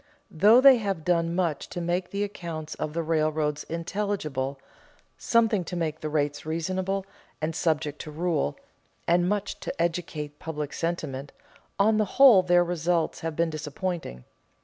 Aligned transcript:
Though 0.31 0.61
they 0.61 0.77
have 0.77 1.05
done 1.05 1.35
much 1.35 1.69
to 1.69 1.79
make 1.79 2.09
the 2.09 2.23
accounts 2.23 2.73
of 2.73 2.93
the 2.93 3.03
railroads 3.03 3.65
intelligible, 3.65 4.59
something 5.15 5.63
to 5.65 5.75
make 5.75 5.99
the 5.99 6.09
rates 6.09 6.43
reasonable 6.43 7.05
and 7.39 7.55
subject 7.55 7.99
to 8.01 8.09
rule, 8.11 8.57
and 9.07 9.29
much 9.29 9.59
to 9.59 9.79
educate 9.79 10.39
public 10.39 10.73
sentiment, 10.73 11.33
on 11.77 11.97
the 11.97 12.05
whole 12.17 12.41
their 12.41 12.63
results 12.63 13.19
have 13.19 13.35
been 13.35 13.51
disappointing. 13.51 14.23